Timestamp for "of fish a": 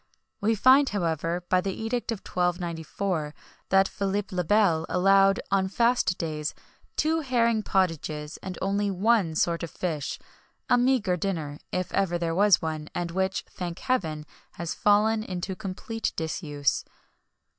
9.61-10.75